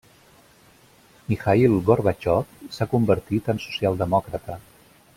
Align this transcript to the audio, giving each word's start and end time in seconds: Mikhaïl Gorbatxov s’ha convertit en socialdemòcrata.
Mikhaïl 1.27 1.77
Gorbatxov 1.91 2.51
s’ha 2.79 2.91
convertit 2.97 3.53
en 3.55 3.65
socialdemòcrata. 3.69 4.61